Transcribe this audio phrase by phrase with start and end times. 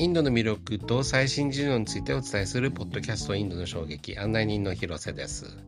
[0.00, 5.58] インドの魅力と最新事情についてお伝えするポッドキャストインドの衝撃案内人の広瀬です。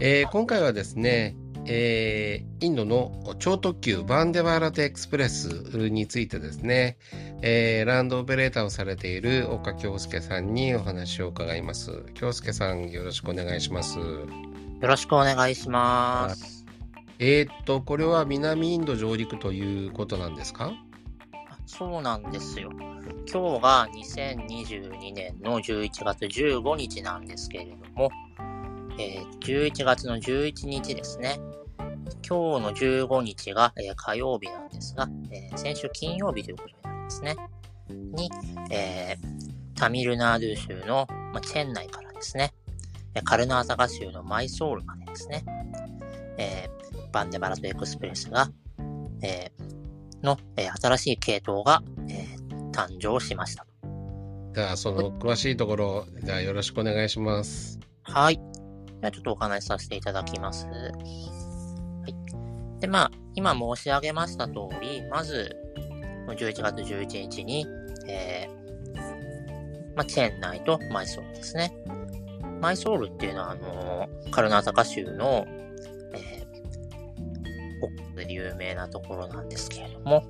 [0.00, 1.34] えー、今回はですね、
[1.66, 5.48] えー、インドの超特急バンデバーラテエクスプレス
[5.88, 6.98] についてですね、
[7.42, 12.04] えー、ランドオペレーターをされている岡京介さんにお話を伺います。
[12.14, 13.98] 京介さんよろしくお願いします。
[13.98, 14.28] よ
[14.82, 16.64] ろしくお願いします。
[17.18, 20.74] えー、っと、これは南インド上陸ということなんですか？
[21.66, 22.70] そうなんですよ。
[23.30, 28.10] 今日が2022年の11月15日なんですけれども、
[28.98, 31.38] えー、11月の11日ですね。
[32.26, 37.36] 今日の15日が、えー、火曜日なんですが、えー、先週金曜日ということになりますね。
[37.90, 38.30] に、
[38.70, 42.54] えー、タミルナードゥ州の、まあ、チェン内からですね、
[43.24, 45.44] カルナータカ州のマイソールまでですね、
[46.38, 48.48] えー、バンデバラトエクスプレスが、
[49.22, 52.37] えー、の、えー、新しい系統が、えー、
[52.78, 53.66] 誕生しました。
[54.54, 57.80] じゃあ、その詳しいところ、じゃあよろしくお願いします。
[58.02, 58.36] はい。
[58.36, 60.66] じゃあちょっとお話しさせていただきます。
[60.66, 60.72] は
[62.06, 62.80] い。
[62.80, 65.56] で、まあ、今申し上げました通り、まず、
[66.28, 67.66] 11月11日に、
[68.06, 71.74] えー、まあ、チェン内とマイソールですね。
[72.60, 75.46] マイソールっていうのは、あのー、カルナータカ州の、
[76.14, 80.24] えー、で有名なところなんですけれども、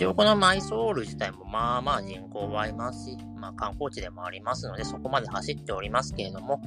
[0.00, 6.58] 一応このマイソール自体もまあまあ人口はいますし、まあ観光地でもありますので、そこまで走っておりますけれども、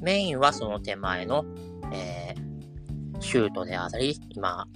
[0.00, 1.44] メインはその手前の、
[1.92, 4.66] えー、シュートであたり、今、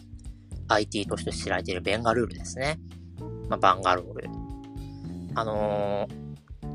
[0.68, 2.78] IT として知られているベンガルールですね。
[3.48, 4.28] まあ、バンガロール。
[5.34, 6.68] あのー、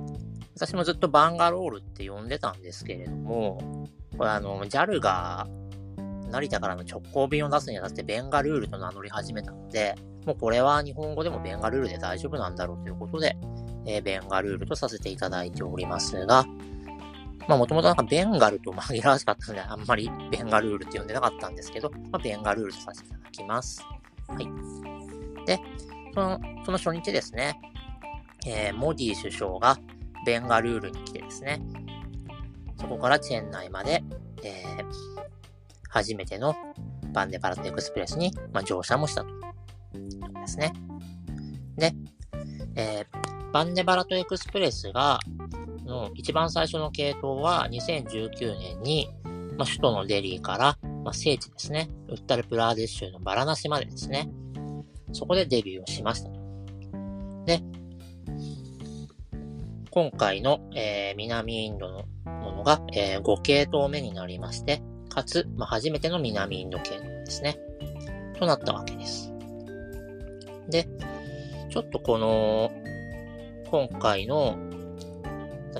[0.55, 5.47] 私もずっとバンガロールって呼んでたんですけれども、これあの、JAL が
[6.31, 9.93] 成田からの直行便を出すにあたってベンガルールと名乗り始めたので、
[10.25, 13.37] もうこれは日本語でもベンガルールで大丈夫なんだろうということで、
[13.85, 16.45] えー、ベンガルールとさせていただいておりますが、
[17.47, 23.81] まあもともとなんかベンガルと紛らわしかったので、あんまりベンガルールって呼んでなかったんですけど、まあ、ベンガルールとさせていただきます。
[24.27, 24.47] はい。
[25.45, 25.59] で、
[26.13, 27.59] その、その初日ですね、
[28.45, 29.77] えー、モディ首相が、
[30.25, 31.61] ベンガルールに来てですね、
[32.79, 34.03] そこからチェン内まで、
[34.43, 34.85] えー、
[35.89, 36.55] 初めての
[37.13, 39.48] バンデバラットエクスプレスに、まあ、乗車もしたと。
[39.93, 40.73] ですね。
[41.77, 41.93] で、
[42.75, 45.19] えー、バンデバラトエクスプレスが、
[45.89, 49.09] の一番最初の系統は2019年に、
[49.57, 54.29] まあ、首都のデリーから、まあ、聖地ですね、ウッタルプラーデシュのバラナシまでですね、
[55.11, 56.29] そこでデビューをしました。
[57.45, 57.61] で、
[59.91, 67.57] 今回の、えー、南インドのものが、えー、5系統目になりまして、かつ、まあ、初めての南インド系統ですね。
[68.37, 69.28] となったわけです。
[70.69, 70.87] で、
[71.69, 72.71] ちょっとこの、
[73.69, 74.57] 今回の、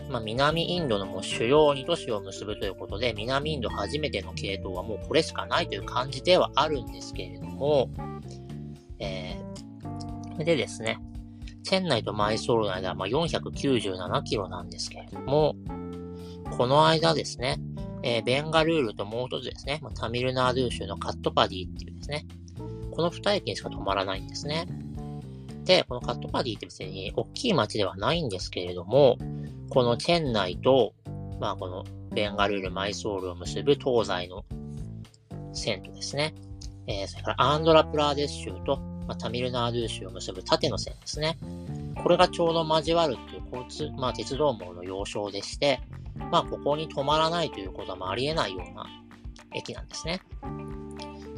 [0.10, 7.90] まあ、南インドのもう主要2都市を結ぶということで、南インド初めての系統はもうこれしかないという感じではあるんですけれども、
[9.00, 11.00] えー、でですね、
[11.64, 15.56] チェン内とマイソールの間はま497キロなんですけれども、
[16.58, 17.58] この間ですね、
[18.04, 22.26] えー、ベンガルールともう一つですね、まタミルナードゥー州のカットパディっていうですね、
[22.92, 24.68] この二駅にしか止まらないんですね。
[25.66, 29.18] で、このカットパーディーって別に大きい町ではないんですけれども、
[29.70, 30.94] このチェン内と、
[31.40, 34.44] まあこのベンガルール、マイソールを結ぶ東西の
[35.54, 36.34] 線とですね、
[36.88, 38.80] えー、それからアンドラプラーデス州と
[39.10, 41.36] まあ、タミルナードゥ州を結ぶ縦の線ですね。
[42.04, 45.82] これがちょうど交わるっていう交通、まあ、鉄道網の要衝でして、
[46.32, 48.86] まあ、ここに止まらないということはありえないような
[49.56, 50.22] 駅なんですね。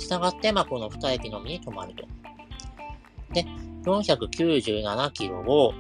[0.01, 2.05] したがって、まあ、この2駅のみに止まると。
[3.33, 3.45] で、
[3.85, 5.73] 497キロを、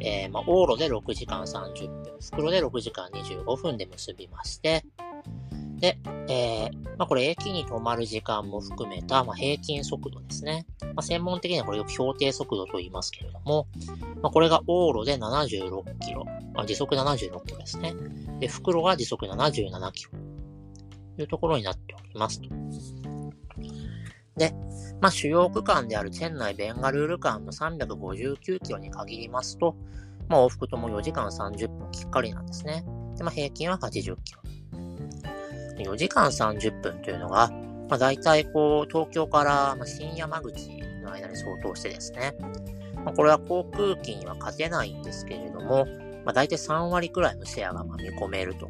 [0.00, 4.84] えー、まあ、往路で6時間30分、袋で6時間25分で結びまして、
[5.76, 5.98] で、
[6.28, 10.66] えー、まあ、これ駅に止まる時間も含めた、まあ、平均速度ですね。
[10.80, 13.66] まあ、専門的にはこれよく標定速度と言いますけれども、
[14.22, 16.24] ま、これが往路で76キロ、
[16.54, 17.94] まあ、時速76キロですね。
[18.40, 20.10] で、袋が時速77キロ
[21.16, 22.48] というところになっておりますと。
[24.36, 24.52] で、
[25.00, 29.76] まあ、主要区間であるチェン内ベンガルール間の359キロに限りますと、
[30.28, 32.84] まあ、往復とも4時間30分きっかりなんですね。
[33.16, 34.40] で、まあ、平均は80キロ。
[35.76, 37.50] 4時間30分というのが、
[37.88, 40.70] まあ、大体こう、東京から新山口
[41.02, 42.34] の間に相当してですね、
[43.04, 45.86] まあ、これは航空機には勝てないんですけれども、
[46.24, 48.68] まあ、大体3割くらいのシェアがま見込めると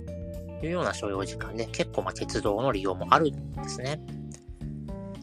[0.64, 4.00] いうような所要時間で、結構ま鉄道の利用もあるんですね。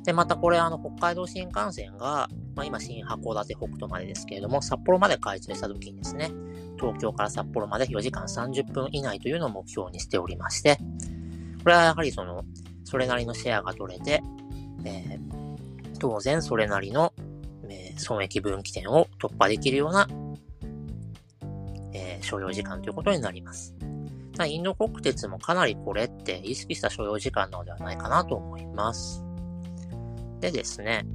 [0.03, 6.31] で、またこれあの、北海道新幹線が、まあ、今新函館北斗までですけれども、札幌まで開通した時にですね、
[6.79, 10.77] 東京から札幌まで4時間30分以内というのを目標にしておりまして、
[11.63, 12.43] これはやはりその、
[12.83, 14.23] それなりのシェアが取れて、
[14.83, 17.13] えー、当然それなりの、
[17.69, 20.07] えー、損益分岐点を突破できるような、
[21.93, 23.75] えー、所要時間ということになります。
[24.43, 29.23] インド国鉄もかなりこれって意識した所要時間なのではないかなと思います。
[30.41, 31.05] でですね、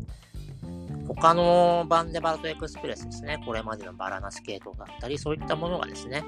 [1.09, 6.25] 他のバンデバルトエクスプレスですね、これまでのバラナシ系統だったり、そういったものがですね、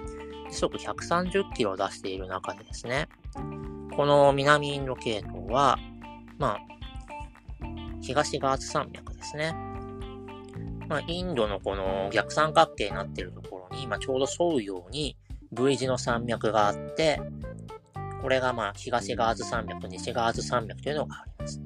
[0.50, 3.08] 時速130キロを出している中でですね、
[3.96, 5.78] この南インド系統は、
[6.38, 6.58] まあ、
[8.00, 9.54] 東ガーツ山脈ですね。
[10.88, 15.16] まあ、インドのこの逆三角形になっているところに、まあ、ちょうど沿うように
[15.52, 17.20] V 字の山脈があって、
[18.22, 21.60] これがまあ、東ガーツ山脈、西ガーツ山脈というのがあります。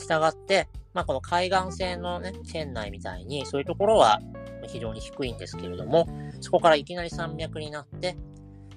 [0.00, 4.20] したがって、まあ、この海岸線のね、チェン内みたいに、そういうところは
[4.66, 6.08] 非常に低いんですけれども、
[6.40, 8.16] そこからいきなり山脈になって、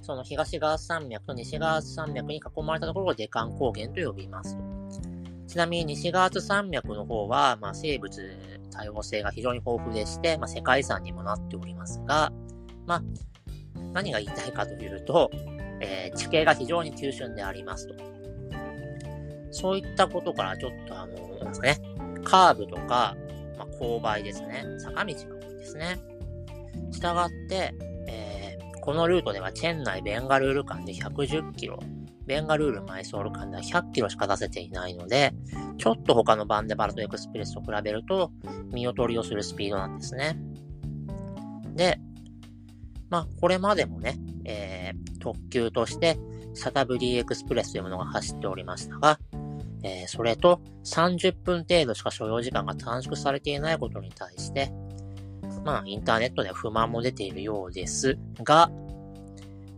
[0.02, 4.58] その東側山脈と西側山脈に囲まれたところをデカン高原と呼びます。
[5.48, 8.12] ちなみに西側山脈の方は、まあ、生物
[8.72, 12.34] 多様性が非常に豊富でして、まあ、世界遺産にもなっておりますが、
[12.86, 13.04] まあ、
[13.94, 15.30] 何が言いたいかというと、
[15.80, 17.96] えー、地形が非常に急峻でありますと。
[19.54, 21.78] そういったことからちょっとあの、なんですかね、
[22.24, 23.16] カーブとか、
[23.58, 25.98] まあ、勾配ですね、坂道が多いですね。
[26.92, 27.74] したがって、
[28.08, 31.80] えー、このルートではチェン内ベンガルール間で110キロ、
[32.26, 35.34] ベンガルールマイソール間では100キロしか出せていないので、
[35.78, 38.32] ちょっと他のバンデバルトエクスプレスと比べると、
[38.72, 40.38] 見劣りをするスピードなんですね。
[41.76, 42.00] で、
[43.10, 46.18] まあ、これまでもね、えー、特急として、
[46.56, 49.20] サタブリーエクスプレスというものが走っておりましたが、
[49.84, 54.72] えー、それと30分程度しか所要時間が短縮されていないことに対して、
[55.64, 58.72] まあ、インターネットで不満も出ているようですが、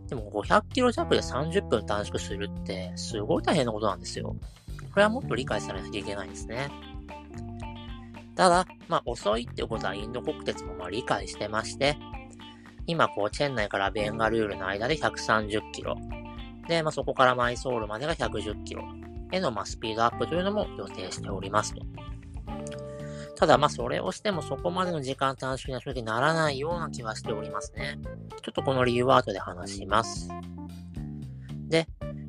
[0.08, 4.36] でも500キロ弱で30分短縮するって、すごい大変なことなんですよ。
[4.92, 6.70] これはもっと理解されなきゃいけないんですね。
[8.36, 11.96] ただ、まあ、遅いっていうことはインド国鉄もまあ理解してまして、
[12.86, 15.96] 今、こう、チェン内からベンガルールの間で130キロ。
[16.68, 18.84] で、まあ、そこからマイソールまでが110キロ。
[19.32, 21.82] への、ま、スピードアップというのも予定しておりますと。
[23.36, 27.98] ただ、まあ、それをしてもそこまでの時間短縮には正直ならないような気はしておりますね。
[28.42, 30.30] ちょっとこの理由は後で話します。
[31.68, 31.86] で、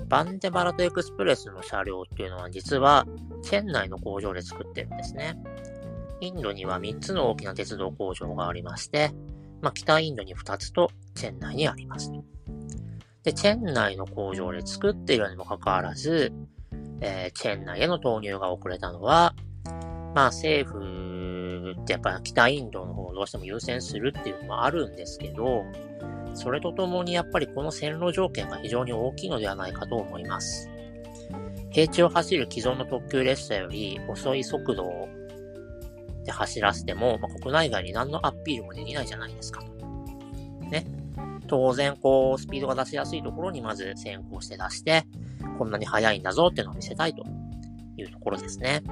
[0.07, 3.05] バンデバラトエクスプレスの車両っていうのは実は、
[3.41, 5.37] チェン内の工場で作ってるんですね。
[6.19, 9.11] インドには3つの大きな鉄道工場がありまして、
[9.61, 12.11] まあ、北インドに2つとチェン内にあります。
[13.23, 16.33] で、チェン内の工場で作っているにもかかわらず、
[17.01, 19.35] えー、チェン内への投入が遅れたのは、
[20.15, 25.63] まあ政府ってやっぱ北インドの方をどうしても優先するっていうのもあるんですけど、
[26.33, 30.69] それとともにやっぱりこの線路条件が非常に大きいのではないかと思います。
[31.71, 35.07] 平地を走る既存の特急列車より遅い速度
[36.25, 39.61] で走らせても、まあ、国内外に何のアピールもできないじゃないですか。
[40.69, 40.85] ね。
[41.47, 45.05] 当然、こう、スピードが出しやすいところにまず先行して出して、
[45.57, 47.23] こんなに速いんだぞっていうのを見せたいと
[47.97, 48.83] いうところですね。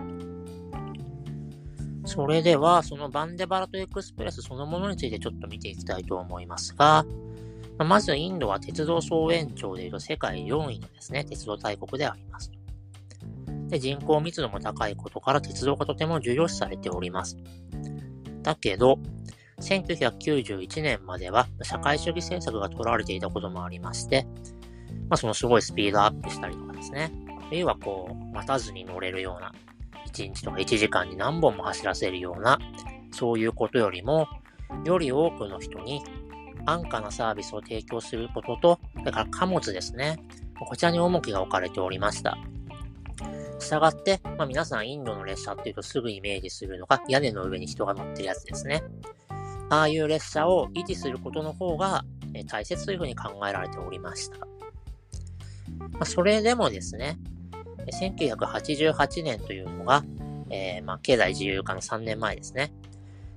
[2.06, 7.06] それでは、そのバンデバラトエクスプレスそのものについてちょっと見ていきたいと思いますが、
[7.78, 12.52] まずインドは鉄道総延長でいうと世界4位のですね、鉄道大国であります。
[13.68, 17.38] で、人口密度も高いことから鉄道がとても重要視されております。
[18.44, 19.00] だけど、
[19.60, 24.28] 1991年までは社会主義政策が取られていたこともありまして、
[25.10, 27.12] まあそのすごいスピードアップしたりとかですね。
[27.48, 29.54] あるいはこう、待たずに乗れるような、
[30.08, 32.60] 1日とか1時間に何本も走らせるような、
[33.12, 34.28] そういうことよりも、
[34.84, 36.04] より多くの人に
[36.66, 40.18] 安価なサービスを提供することと、それから貨物ですね。
[40.60, 42.38] こちらに重きが置かれておりました。
[43.60, 48.84] したがって、まあ、皆さんインドの列車っていうとすぐイメージするのが屋根の上に人が乗ってるやつですね。
[49.70, 52.04] ああいう列車を維持することの方が
[52.48, 54.38] 大切というふうに考えられておりました。
[56.00, 57.18] ま、それでもですね、
[57.92, 60.04] 1988年というのが、
[60.50, 62.74] えー、ま、経済自由化の3年前ですね。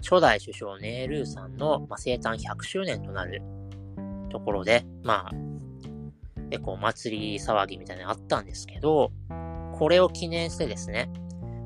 [0.02, 3.42] 初代首相ネールーさんの、ま、生誕100周年となる
[4.30, 5.30] ところで、まあ、
[6.50, 9.12] 結構祭り騒ぎみたいなのあったんですけど、
[9.72, 11.10] これを記念してですね、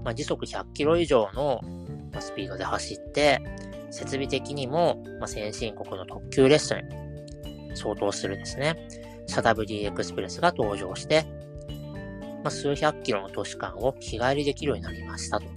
[0.05, 1.61] まあ、時速100キロ以上の、
[2.21, 3.41] スピードで走って、
[3.91, 6.85] 設備的にも、ま先進国の特急列車に
[7.75, 8.77] 相当するですね、
[9.33, 11.25] シャタブリーエクスプレスが登場して、
[12.45, 15.47] まあ、数百キロの都市間を日帰りできるようになりましたと。
[15.47, 15.53] こ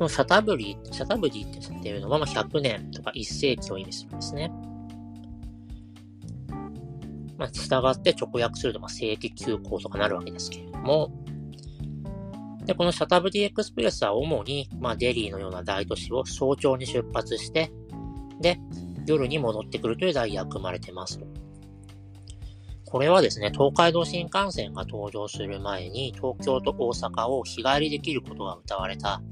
[0.00, 4.50] のシャタブリー、シャタブリーっていうのは、まあ、100年とか1世紀を意味するんですね。
[7.38, 11.12] まあ、従って直訳すると、まあ、世紀急行とかなるわけですけれども、
[12.66, 17.70] で、このシャタブディエクスプレスは主に、まあ、デリーのような大都市を早朝に出発して、
[18.40, 18.58] で、
[19.06, 21.20] 夜に戻ってくるというダイヤが組まれてます。
[22.92, 29.22] これはですね、東海道新幹線が登場する前に、東京と大阪を日帰りできることが謳われた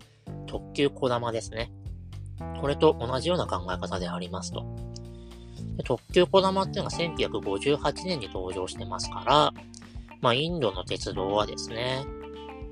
[0.46, 1.70] 特急こだまですね。
[2.58, 4.64] これと同じような考え方でありますと。
[5.76, 9.52] で特急こだまっていうのが1958年に登場してますから、
[10.22, 12.06] まあ、インドの鉄道はですね、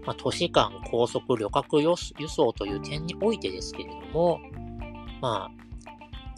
[0.06, 1.96] まあ、都市間高速旅客輸
[2.28, 4.40] 送という点においてですけれども、
[5.20, 5.62] まあ、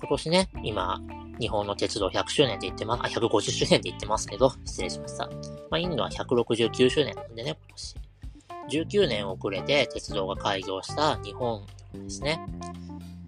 [0.00, 1.00] 今年ね、今、
[1.41, 5.27] 日本の鉄道100周年で言ってます、あ、150周年で言ってますけど、失礼しました。
[5.71, 7.97] まあ、インドは169周年なんでね、今年。
[8.71, 12.41] 19年遅れて鉄道が開業した日本ですね。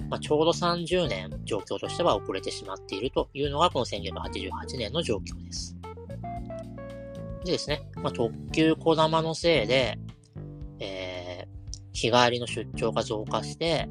[0.08, 5.74] まあ、ちょうど30年状況としては遅れてしまっているというのがこの1988年の状況です。
[7.44, 9.98] でですね、まあ、特急こだまのせいで、
[10.78, 13.88] えー、日帰りの出張が増加して、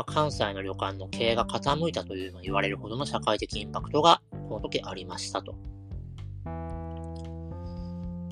[0.00, 5.54] まあ、関西の旅館の経営が傾いたというの言われるほどの社会的インパクトがこの時ありましたと。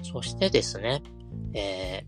[0.02, 1.02] そしてですね、
[1.52, 2.06] え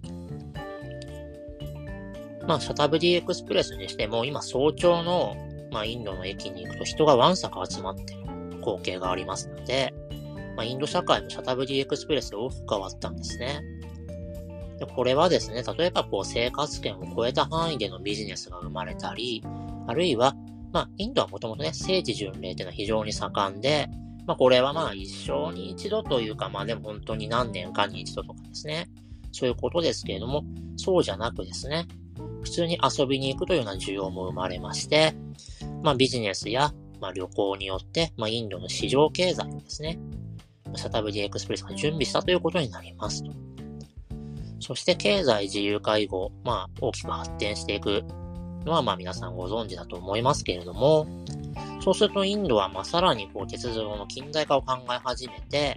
[2.42, 5.36] ー、まあ、シャタブディエクスプレスにしても、今早朝の、
[5.70, 8.20] まあ、インドの駅に行くと人がわんさか集まってる
[8.62, 9.92] 光景がありますので、
[10.56, 13.60] まあ、インド社会もシャタブディエクスプレスで大きく変わったんですね。
[14.80, 19.44] でこれはですね、例えばこう生活圏を超えた範囲でのビジネスが生まれたり、
[19.86, 20.34] あるいは、
[20.72, 23.90] まあ、インドはもともとね、聖地巡礼っていうのは非常に盛んで、
[24.26, 28.88] まあ、これはまあ、一生に一度というか、まあでも本当に何年かに一度とかですね。
[29.32, 30.44] そういうことですけれども、
[30.76, 31.86] そうじゃなくですね、
[32.42, 35.14] 普通に遊びに行くというような需要も生まれまして、
[35.82, 36.72] まあビジネスや、
[37.02, 39.98] まあ、旅行によって、まあ、インドの市場経済をですね、
[40.74, 43.49] シャタブディエクスプレスが準備したということになりますと。
[44.60, 48.04] そして経済自由化以後、まあ大きく発展していく
[48.64, 51.06] のはまあ皆さんご存知だと思いますけれども、
[51.82, 55.76] そうするとインドはまあさらにこう鉄道の近代化を考え始めて、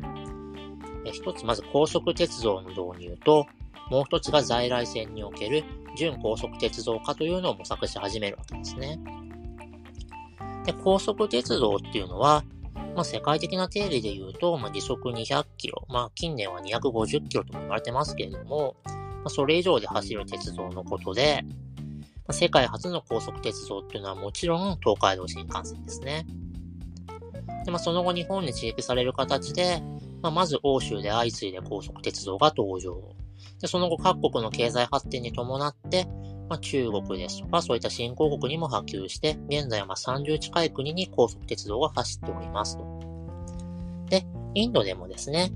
[1.05, 3.45] え一つまず高速鉄道の導入と、
[3.89, 5.63] もう一つが在来線における
[5.97, 8.99] 準高速鉄道化というのを模索し始めるわけですね。
[10.65, 12.43] で、高速鉄道っていうのは、
[12.95, 18.93] まあ、世界的な定義で言うと、まあ、時速200キロ、まあ、近年は250キロとも言われてますけれども、ま
[19.25, 26.25] あ、それ以上で走る鉄道のことで、まあ、世界初の高速鉄道っていうのはもちろん東海道新幹線ですね。
[27.65, 29.81] でまあ、その後日本に刺激される形で、
[30.21, 33.01] まあ、まず欧州で相次いで高速鉄道が登場。
[33.59, 36.07] で、その後各国の経済発展に伴って、
[36.53, 42.99] まあ、中国ですとか、そういった新興国にも波及して、現在はま30近い国に高速鉄道が走っておりますと。
[44.07, 45.51] で、インドでもですね、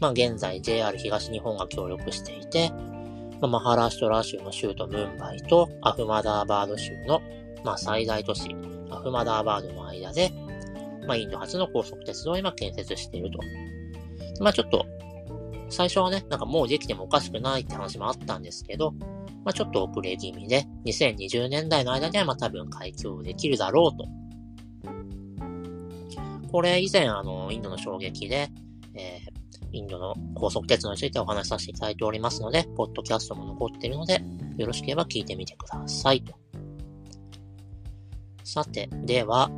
[0.00, 7.20] まあ、現在 JR 東日本が協力していて、まあ、マハラーシュトラ州の州都ムンバイとアフマダーバード州の、
[7.62, 8.56] まあ、最大都市
[8.88, 10.32] アフマダーバードの間で、
[11.06, 13.40] まあ、インド初の高速鉄道を今建設していると。
[14.40, 14.86] まあちょっと、
[15.68, 18.94] 最初はね、なんかもうできてもおかしくないって話もあったんですけど、
[19.44, 24.06] まあ、ちょっと遅れ気味で、2020年代の間にはまあ多分開業できるだろうと。
[26.50, 28.48] これ以前あの、インドの衝撃で、
[28.94, 34.22] えー、インドの高速鉄道についてお話しさせていただいておりますので、ポッドキャストも残っているので、
[34.56, 36.34] よろしければ聞いてみてくださいと。
[38.44, 39.50] さて、では、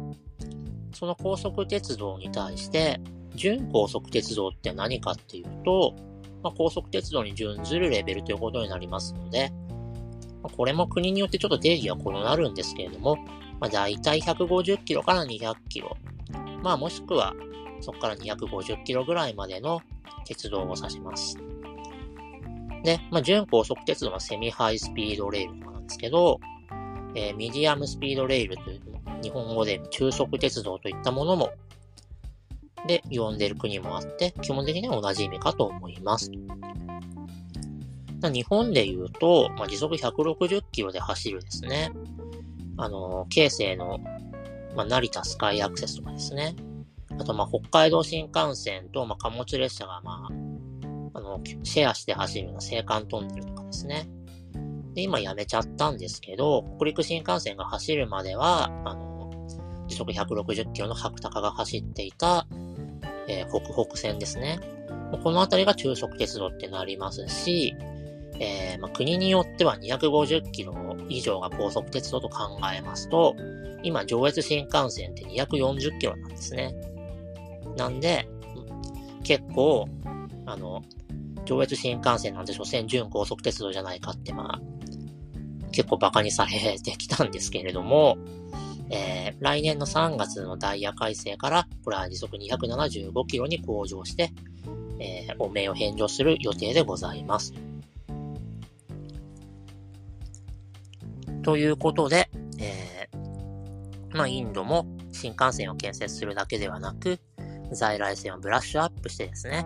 [0.92, 3.00] その高速鉄道に対して、
[3.34, 5.94] 準高速鉄道って何かっていうと、
[6.42, 9.52] まあ、高速鉄道に準ずるレベルということになりますので、
[10.42, 13.16] まこれも国によってちょっと定義は異なるんですけれども、
[13.60, 15.96] まあ、大体150キロから200キロ。
[16.62, 17.34] まあもしくは
[17.80, 19.80] そこから250キロぐらいまでの
[20.24, 21.36] 鉄道を指します。
[22.84, 26.40] で、まあ、準高速鉄道はセミハイスピードレールとかなんですけど、
[27.14, 28.80] えー、 medium speed rail という
[29.22, 31.50] 日本語で中速鉄道といったものも、
[32.86, 36.30] で、呼んでる国もあって、基本的には同じ意味かと思います。
[38.22, 41.92] 日本で言うと、まあ、時速160キロで走るですね。
[42.76, 43.98] あの、京成の、
[44.74, 46.54] まあ、成田スカイアクセスとかですね。
[47.18, 54.08] あと、まあ、北海道新幹線と、まあ、貨物列車が、まあ、あの、シェアして走るような青函トンネルとかですね。
[54.94, 59.30] で、今やめちゃったんですけど、北陸新幹線が走るまでは、あの、
[59.86, 62.46] 時速160キロの白鷹が走っていた、
[63.28, 64.60] えー、北北線ですね。
[65.22, 67.76] この辺りが中速鉄道ってなりますし、
[68.38, 73.36] えー、まあ、国によっては250キロ以上が高速鉄道と考えますと、
[73.82, 76.74] 今、上越新幹線って240キロなんですね。
[77.76, 78.28] なんで、
[79.24, 79.88] 結構、
[80.46, 80.82] あの、
[81.44, 84.60] 上越新幹線なんて所詮準高速鉄道じゃないかって、まあ、
[85.72, 88.16] 結構馬鹿にされてきたんですけれども、
[88.90, 94.32] えー、来年の3月のダイヤ改正から、これは時速275キロに向上して、
[94.98, 97.54] えー、お名を返上する予定でございます。
[101.42, 107.18] ということで、えー、まあ、インドも新幹線を建設するだけではなく、
[107.72, 109.64] 在来線をブラッシュアップしてですね、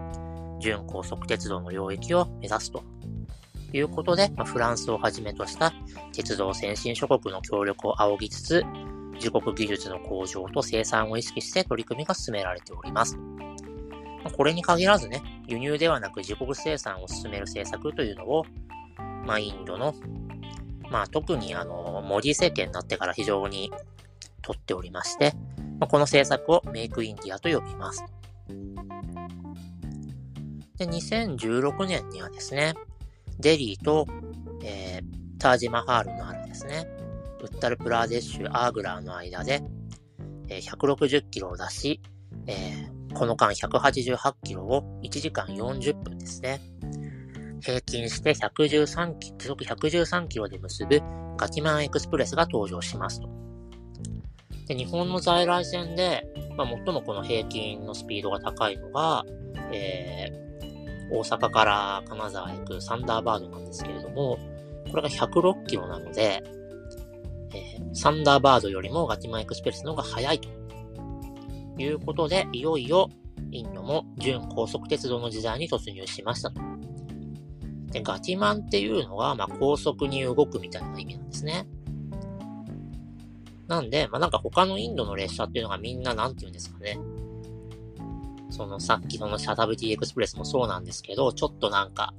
[0.60, 2.82] 準高速鉄道の領域を目指すと
[3.72, 5.72] いうことで、まあ、フランスをはじめとした
[6.12, 8.64] 鉄道先進諸国の協力を仰ぎつつ、
[9.14, 13.18] 自国技術の向上と生産を意識して取り組みが進められております。
[14.37, 18.44] これに限らずね、輸入ではなく自国生産を進める政策というのを、
[19.26, 19.94] まあ、インドの
[20.90, 23.73] まあ、特にあの、モディ政権になってから非常に
[24.42, 25.33] 取っておりまして、
[25.80, 28.04] まあ、この政策を Make in India と呼びます。
[30.78, 32.75] で、2016年にはですね、
[33.38, 34.06] デリーと、
[34.62, 36.87] えー、タージマハールのあるですね、
[37.44, 39.62] ウッタルプラーデッシュ、アーグラーの間で、
[40.48, 42.00] え、160キロを出し、
[42.46, 46.60] えー、この間188キロを1時間40分ですね。
[47.60, 51.02] 平均して113キ時速113キロで結ぶ
[51.36, 53.28] ガキマンエクスプレスが登場しますと。
[54.66, 59.24] で日本の在来線で、まあ、最もこの平均のスピードが高いのが、
[59.70, 64.38] えー、大阪から金沢へ行くサンダーバードなんですけれども、
[64.90, 66.42] これが106キロなので、
[67.54, 70.49] えー、サンダーバードよりもガキマンエクスプレスの方が速いと
[71.78, 73.08] いうことで、いよいよ
[73.50, 76.61] インドも準高速鉄道の時代に突入しましたと。
[77.92, 81.66] で、ガチマンっていうのは、まあ、高速に動くみたいな意味なんですね。
[83.68, 86.98] なんで、まあ、なんか他のインドの列車っていうのがみんななんて言うんですかね。
[88.50, 92.14] そのさっきのシャタブティエクスプレスもそうなんですけど、ちょっとなんか、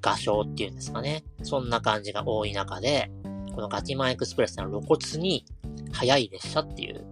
[0.00, 1.22] 画商っていうんですかね。
[1.42, 3.10] そんな感じが多い中で、
[3.54, 5.44] このガチマンエクスプレスの露骨に
[5.92, 7.04] 速い列車っていう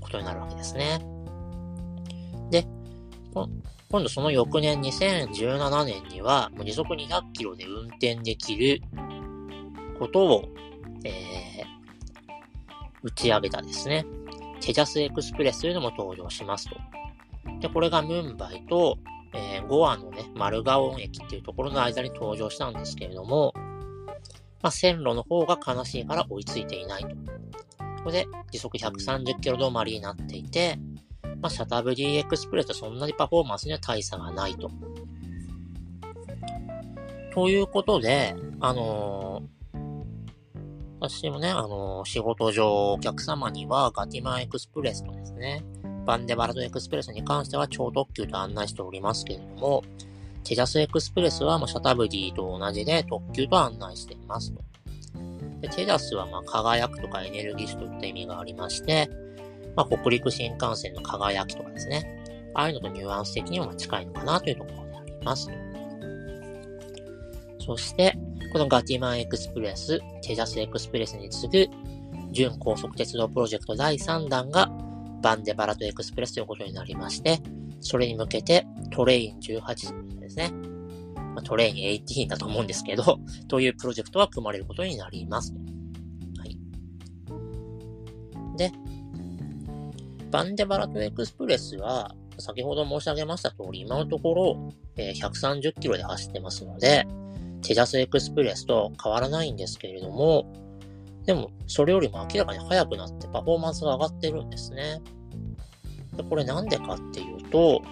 [0.00, 1.00] ことになるわけですね。
[2.50, 2.66] で、
[3.88, 8.82] 今度その翌年2017年には、もう時速200キロで運転できる
[9.98, 10.48] ことを、
[11.04, 11.64] えー、
[13.02, 14.06] 打ち上げたですね。
[14.60, 16.76] テジャスエクスプレスというのも登場しますと。
[17.60, 18.98] で、これがムンバイと、
[19.34, 23.54] えー、ゴアのね、マルガオン駅っていうところの間に登場したんですけれども、
[24.62, 27.08] まあ、線路の方が悲しいから追いついていないと。
[27.08, 27.14] こ
[28.04, 30.78] こで時速130キロ止まりになっていて、
[31.40, 34.70] まあ、シャタブリーエクスプレスとそんなにパフォーマンスには大差がないと。
[37.34, 39.78] ということで、あのー、
[41.00, 45.62] 私もね、あのー、仕事上お客様にはガティマンエクスプレスとですね、
[46.06, 49.82] バンデバラドエクスプレスに関しては超特急と案内しておりますけれども、
[50.46, 54.62] テジャスエクスプレスはもうシャタブリーと同じで特急と案内していますと。
[55.60, 59.10] でテジャスはまあ輝くとかエネルギッシュといった意味がありまして、
[59.74, 62.22] まあ、北陸新幹線のかがやきとかですね。
[62.54, 65.50] ああいうのとニュアンス的にも近いのかなというところであります。
[67.58, 68.16] そして、
[68.52, 71.72] このガティマンエクスプレス、テジャスエクスプレスに次ぐ、
[72.32, 74.70] 準高速鉄道プロジェクト第3弾が、
[75.22, 77.40] バンデバラトエクスプレスということになりまして、
[77.80, 80.52] それに向けてトレイン18ですね。
[81.34, 83.18] ま、トレイン18だと思うんですけど、
[83.48, 85.54] というプロジェクトは組まれることになります。
[86.38, 86.56] はい。
[88.56, 88.72] で、
[90.30, 97.06] バンデバラトエクスプレスは、先ほど申し上げました通り、今のところ、え、130キロで走ってますので、
[97.62, 100.46] テジャスエクスプレスと変わらないんですけれども、
[101.24, 105.00] でも、それよりも明らかに速くなってパフォーマンスが上がってるんですね。
[106.16, 107.82] でこれなんでかっていうと、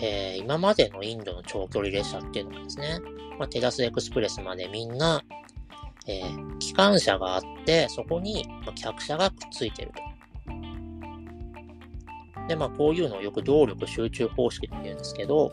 [0.00, 2.98] えー、今までのインドの長距離列車っていうのはですね、
[3.38, 5.22] まあ、テジャスエクスプレスまでみんな、
[6.06, 10.04] えー、機関車があって、そこに、ま客車がくっついてると。
[12.48, 15.52] で、まあ、こういうのをよく動力集中方式って言うんですけど、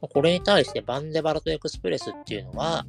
[0.00, 2.84] これに対してバンデバラトエクスプレスっていうのは、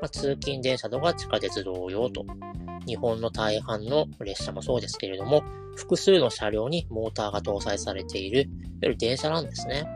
[0.00, 2.24] まあ、通勤電車とか地下鉄同様と、
[2.86, 5.44] 日本の大半の列車もそうですけれども、
[5.78, 8.48] 複数の車両にモーターが搭載されている、いわ
[8.82, 9.86] ゆる電車なんですね。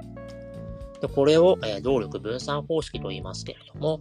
[1.00, 4.00] でこれを、え、動力分散方式と言いますけれども、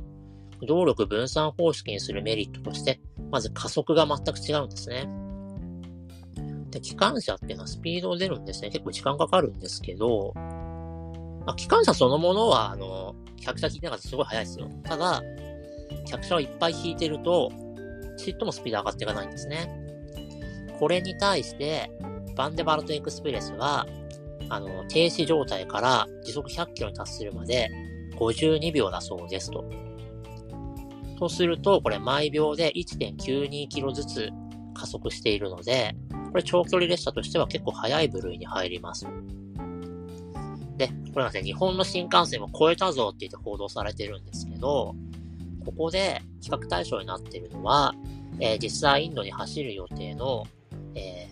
[0.68, 5.10] 動力分散方式にするメリットとして、まず加速が全く違うんですね。
[6.70, 8.70] で、機関車っていうのはスピード出るんですね。
[8.70, 14.70] 結構時間かかるんですけど、まあ、機関車そのものは、あの、客車引いてなかったらすごい速いですよ。
[14.84, 15.24] ただ、
[16.06, 17.52] 客車をいっぱい引いてると、
[18.18, 19.81] ちっともスピード上がっていかないんですね。
[20.82, 21.92] これに対して、
[22.36, 23.86] バンデバルトエクスプレスは、
[24.50, 27.70] あの、停止状態から時速100キロに達するまで
[28.18, 29.64] 52秒だそうですと。
[31.20, 34.32] とすると、これ毎秒で1.92キロずつ
[34.74, 35.96] 加速しているので、
[36.32, 39.06] これ長距離列車としては結構速い部類に入ります。
[40.78, 44.96] で、これはね、日本の新幹線を超えたぞって言って報道されてるんですけど、
[45.64, 47.94] ここで比較対象になっているのは、
[48.40, 50.48] えー、実際インドに走る予定の、
[50.96, 51.28] え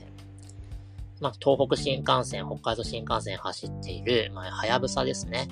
[1.19, 5.47] ー、まあ、東北新幹線、北海道新幹線走っている、まあ、はやぶさですね。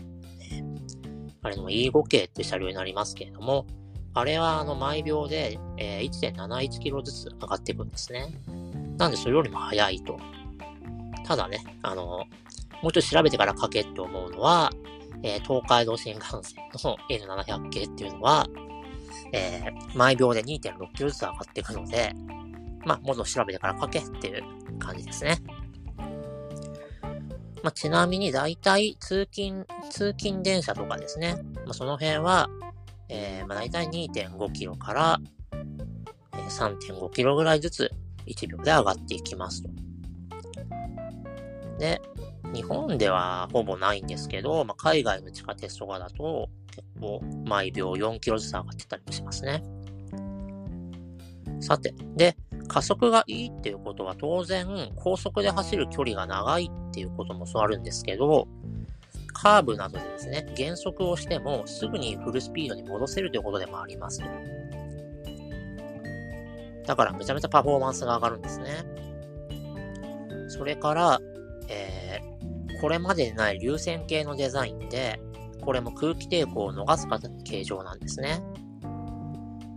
[1.44, 3.66] あれの E5 系って車両になりますけれども、
[4.14, 8.34] あれはあの毎秒で、えー、1.71キロずつ上がっていくんですね。
[8.98, 10.20] なんでそれよりも速いと。
[11.24, 12.26] ただね、あの、
[12.82, 14.72] もうちょっと調べてから書けって思うのは、
[15.24, 18.48] えー、東海道新幹線の N700 系っていうのは、
[19.34, 22.14] えー、毎秒で2.6キロずつ上がっていくので、
[22.86, 24.44] まあ、もっと調べてから書けっていう
[24.80, 25.38] 感じですね。
[27.64, 32.50] まあ、ちなみに大体通勤、通勤電車とかですね、まあ、その辺は、
[33.10, 35.20] えー、まあ、大体2.5キロから、
[36.50, 37.92] 3.5キロぐらいずつ
[38.26, 39.70] 1秒で上がっていきますと。
[41.80, 42.02] で、
[42.54, 49.64] 日本ではほぼないんですけど、まあ、海外の地下鉄とかだと結構毎秒4キロずつ上がってたりもしますね。
[51.60, 58.48] さて、で、加速がいいっていうことは当然高速で走る距離が長いっていうこともそうあるんですけど、
[59.34, 64.26] カーブなどでですね、減速をしてもすぐにフルスピードに戻せるということでもありますと。
[66.86, 68.84] だからめちゃめちゃパフォーマンスが上がるんですね。
[70.50, 71.22] それから、
[71.68, 75.20] えー、これまでにない流線形のデザインで、
[75.62, 77.08] これも空気抵抗を逃す
[77.44, 78.42] 形状なんですね。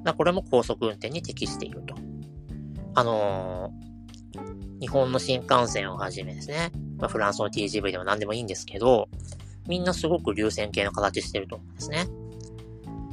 [0.04, 1.94] だこれも高速運転に適していると。
[2.94, 9.08] あのー、日本の新幹線をはじめですね、まあ、フランスの TGV でも何でもいいんですけど、
[9.68, 12.06] みんなすごく流線形の形してると思うんですね。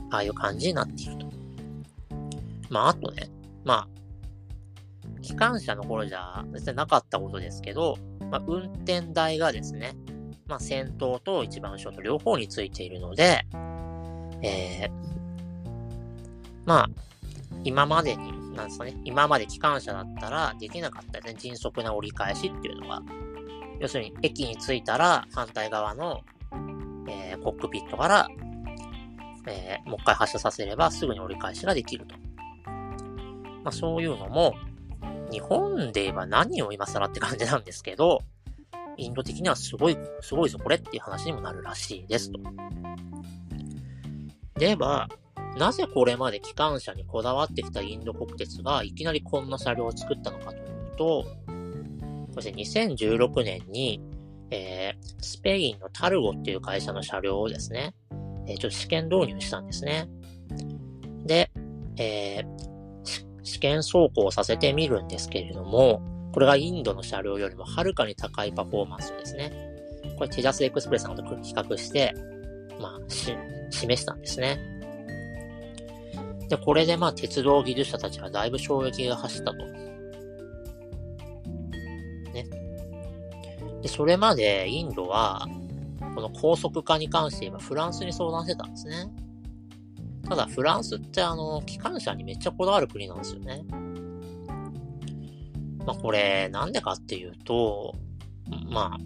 [0.10, 1.28] ああいう感じになっていると。
[2.70, 3.30] まあ、あとね、
[3.64, 7.98] まあ、機関車の頃じゃ別になかったことですけど、
[8.32, 9.94] まあ、運転台がですね、
[10.48, 13.46] まあ、先頭と一番後ろと両方についているので、
[14.42, 15.17] えー、
[16.68, 16.90] まあ、
[17.64, 23.02] 今までに、なんですかね、今まで機関車だったらできなかったですね、迅速な折り返しっていうのが。
[23.80, 26.22] 要するに、駅に着いたら反対側の
[27.08, 28.28] えー、コックピットから、
[29.48, 32.16] えー、もう一回発射させればすぐに折り返しができると。
[33.64, 34.56] まあそういうのも、
[35.32, 38.20] 日本で言えば何を今更って感じなんですけど、
[38.98, 42.40] インド的にはすごい、すごいぞこれっていう話にもなるらしいですと。
[44.56, 45.08] では、
[45.58, 51.26] なぜこれまで機関車にこだわってきたインド国鉄がいきなりこんな車両を作ったのかというと、
[52.34, 54.02] そして2016年に
[54.50, 57.94] えー、スペインのタルゴっていう会社の車両をですね、
[58.48, 60.08] えー、ちょっと試験導入したんですね。
[61.26, 61.52] で、
[61.98, 66.02] えー、試験走行させてみるんですけれども、
[66.34, 69.52] これがインドの車両よりもはるかに高いパフォーマンスですね、
[70.18, 72.14] これテジャスエクスプレスさんと比較して、
[72.80, 73.36] まあ、し、
[73.72, 74.77] 示したんですね。
[76.50, 79.58] で、これでまあ鉄道技術者たちはだいぶ衝撃が走ったと。
[82.34, 82.48] ね
[83.82, 85.48] で、それまでインドは、
[86.16, 89.12] この高速化に関して言えばフランスに相談してたんですね。
[90.28, 93.64] ただフランスってあの、機関車にめっちゃこだわる国なんですよね。
[95.86, 97.94] まあこれ、なんでかっていうと、
[98.70, 98.98] まあ、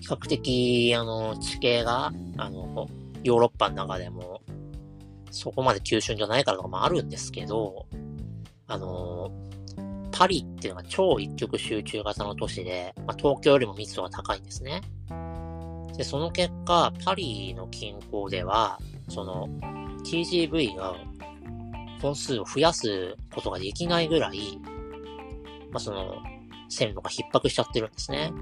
[0.00, 2.88] 比較的、あの、地形が、あの、
[3.22, 4.42] ヨーロッパの中でも、
[5.30, 7.86] そこまで急峻じゃないからとかもあるんですけど、
[8.66, 9.30] あの、
[10.12, 14.82] パリっていうのが超一極集中型の都市で、まあ、東京よりも密度が高いんですね。
[15.96, 19.48] で、その結果、パリの近郊では、その
[20.04, 20.94] TGV が
[22.00, 24.58] 本数を増やすことができないぐらい、
[25.70, 26.16] まあ、その
[26.68, 28.32] 線路が逼迫しちゃってるんですね。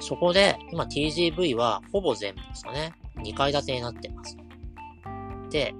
[0.00, 4.36] そこで、今 TGV はほぼ全部ですかね、2階建てになってます。
[5.50, 5.74] で、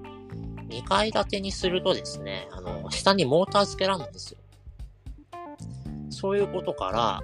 [0.73, 4.39] 2階建てにするとですね、あの、下にモーター付けられるんですよ。
[6.09, 7.23] そういうことから、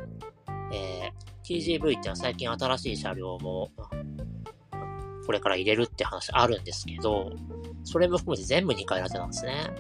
[0.72, 3.72] えー、TGV ってのは最近新しい車両も、
[5.26, 7.32] これから入れるって話あるんですけど、
[7.84, 9.72] それも含めて全部2階建てなんですね。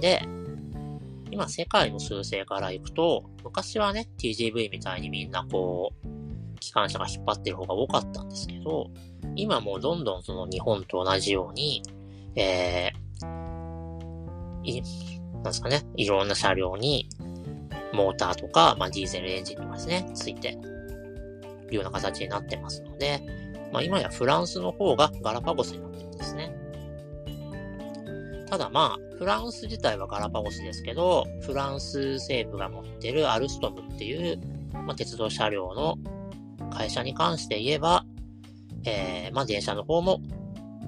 [0.00, 0.22] で、
[1.30, 8.90] 今世界の数勢からいくと、昔はね、TGV みたいにみんなこう、機関車が引っ張ってる方が多かったんですけど、
[9.34, 11.82] 今もうどんどんその日本と同じように、
[12.36, 13.26] えー、
[14.64, 14.82] い、
[15.34, 17.08] なんですかね、いろんな車両に
[17.92, 20.58] モーターとか、まあ、ディーゼルエンジンとかですね、ついて
[21.66, 23.22] いるような形になってますので、
[23.72, 26.54] まあ、今やフランスの方がガラパゴスになってるんですね。
[28.48, 34.40] ただまあ、フランス自体はガラパゴスですけど、フランス政府が持ってるアルストムっていう、
[34.72, 35.98] まあ、鉄道車両の
[36.70, 38.04] 会社に関して言えば、
[38.84, 40.20] えー、まあ電車の方も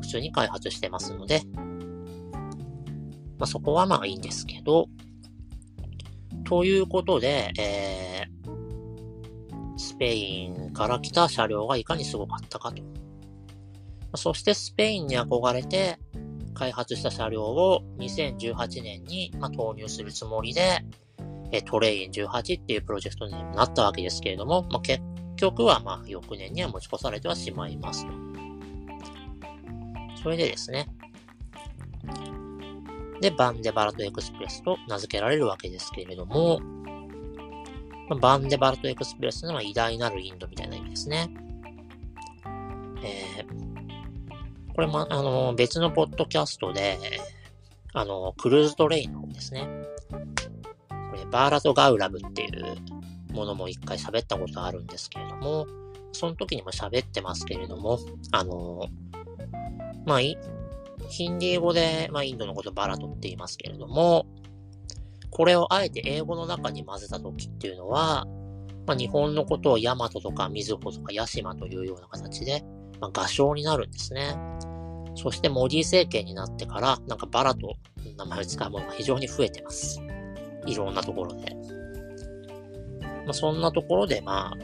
[0.09, 1.43] 普通に開発してますので、
[3.39, 4.89] まあそこはまあいいんですけど、
[6.45, 12.83] ということで、えー、スペインから来た車両がいかにすごかったかと。
[14.17, 15.99] そしてスペインに憧れて
[16.55, 20.81] 開発した車両を2018年に、ま投入するつもりで、
[21.53, 25.03] えトレイン18っていうプロジェクトになったわけですけれども、まあ、結
[25.37, 28.28] 局はま翌年には持ち越されてはしまいますと。
[30.23, 30.89] それでですね。
[33.21, 36.61] で、バンデバラトエクスプレスと名付けられるわけですけれども、
[38.21, 41.29] バンデバラトエクスプレスのは偉大なるインドみたいな意味ですね。
[43.03, 46.99] えー、これも、あの、別のポッドキャストで、
[47.93, 49.69] あの、クルーズトレインの方ですね。
[50.11, 50.17] こ
[51.17, 52.77] れ、バーラトガウラブっていう
[53.33, 55.67] ものも一回喋ったことあるんですけれども、
[56.13, 57.99] その時にも喋ってますけれども、
[58.33, 58.87] あの、
[60.09, 60.21] まあ、
[61.09, 64.27] ヒンディー語で、まあ、インドのことバラトって言いますけれども、
[65.31, 68.27] これをあえて英語の中に混ぜた時っていうのは、
[68.87, 72.65] まあ、日本のことをヤマトとかミズホとかヤシマというような形で、
[73.01, 74.35] まあ、画商になるんですね。
[75.15, 77.77] そしてモディ政権になってから、なんかバラと
[78.17, 80.01] 名前を使うものが非常に増えてます。
[80.65, 81.55] いろんなところで。
[83.27, 84.57] まあ、そんなところで、まあ、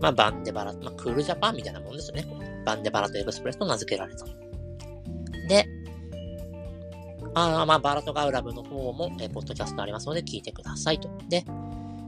[0.00, 2.39] まあ、バンデバラ、まあ、クールジャパンみたいなもんですよね。
[2.64, 4.24] バンデバラとエクスプレスと名付けられた。
[5.48, 5.66] で、
[7.34, 11.08] あまあ、バラとガウラブの方も、えー、ポッドキャストありますので聞いてくださいと。
[11.28, 11.44] で、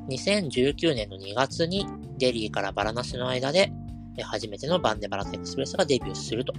[0.09, 1.87] 2019年の2月に
[2.19, 3.73] デリーからバラナシの間で、
[4.19, 6.53] えー、初めてのバンデバラとエクスプレスがデビューすると。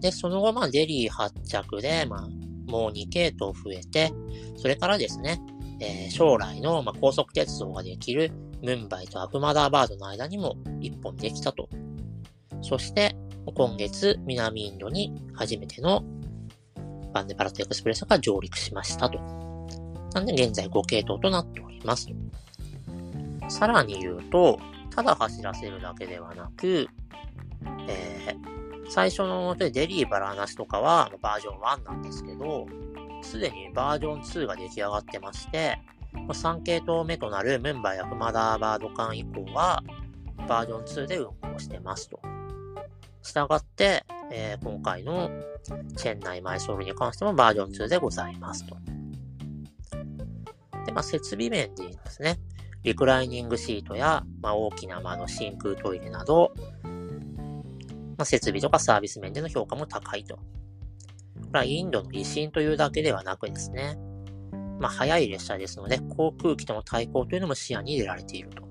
[0.00, 2.28] で、その後、まあ、デリー発着で、まあ、
[2.70, 4.12] もう2系統増えて、
[4.56, 5.40] それからですね、
[5.80, 11.68] えー、将来の、まあ、高速鉄道ができるムンバイとアフマダーバードの間にも1本できたと。
[12.62, 13.14] そして、
[13.54, 16.04] 今月、南インドに初めての
[17.12, 19.18] バンデパラトエクスプレスが上陸しましたと。
[20.14, 22.08] なんで、現在5系統となっております。
[23.48, 24.58] さらに言うと、
[24.90, 26.86] ただ走らせるだけではなく、
[27.88, 32.66] えー、最初のデリーバラなしとかはバージョン1なんですけど、
[33.22, 35.78] すでにバージョン2が出来上がってまして、
[36.12, 39.82] 3系統目となるメンバーやフマダーバード間以降は、
[40.48, 42.20] バージョン2で運行してますと。
[43.22, 45.30] したがって、えー、今回の
[45.96, 48.76] チェン内マイソールに関してもバージョン2でございますと。
[50.86, 52.38] で、まあ、設備面で言いますね。
[52.82, 56.52] リクライニングシートや、まあ、大きな窓、真空トイレなど、
[58.16, 60.36] まあ、設備とかサービス面での評価も高いと。
[60.36, 60.42] こ
[61.54, 63.96] れはインドの威信というだけではなくですね、
[64.80, 68.62] まあ、速い列車ですので、航空機との対抗というのも視野に入れられていると。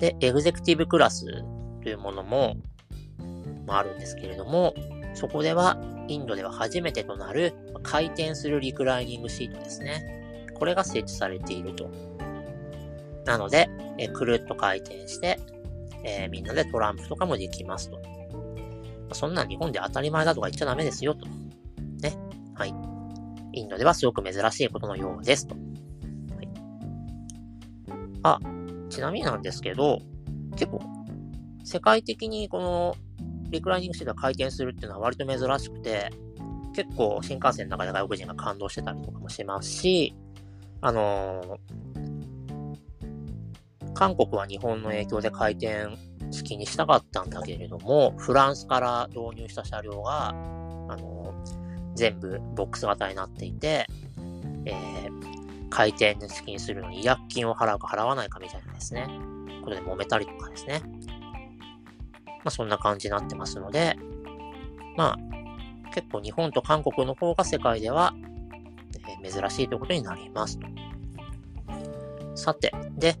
[0.00, 1.26] で、エグゼクティブクラス
[1.82, 2.56] というものも、
[3.66, 4.74] まあ、るんですけれども、
[5.14, 10.46] そこでは、インドでは初めてとなる回転するリクライニングシートですね。
[10.54, 11.90] これが設置されていると。
[13.26, 15.38] なので、えくるっと回転して、
[16.02, 18.00] えー、みんなでトランプとかもできますと。
[19.12, 21.26] そんな日本で当たり前だとか言っちゃダメですよと。
[22.00, 22.16] ね。
[22.54, 22.74] はい。
[23.52, 25.54] インドではすごく珍しいことのようですと。
[25.54, 26.48] はい、
[28.22, 28.40] あ、
[28.88, 30.00] ちなみになんですけど、
[30.52, 30.80] 結構、
[31.68, 32.96] 世界的にこの
[33.50, 36.10] リクライニングシートが回転するっていうのは割と珍しくて、
[36.74, 40.14] 結構新幹線の中で外国人が感動してたりとかもしますし、
[40.80, 50.34] あのー、韓国は日本の影響で回転好きにしたかったんだけれども、フランスから導入した車両が、あ
[50.96, 51.34] の、
[51.94, 53.86] 全部ボックス型になっていて、
[54.64, 59.06] えー、回転好きにするのに違約金を払うか払わないかみたいなですね、
[59.62, 60.80] ことで揉めたりとかですね。
[62.48, 63.94] まあそんな感じになってますので、
[64.96, 65.18] まあ
[65.92, 68.14] 結構日本と韓国の方が世界では、
[69.22, 70.66] え、珍しいということになりますと。
[72.34, 73.16] さて、で、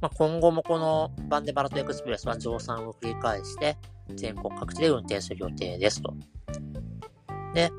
[0.00, 3.76] まあ、今後もこのバンデバラトエクスプレスは増産を繰り返して
[4.14, 6.14] 全国各地で運転する予定ですと。
[7.54, 7.72] で、